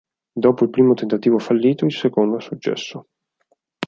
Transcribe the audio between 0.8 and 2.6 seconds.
tentativo fallito, il secondo ha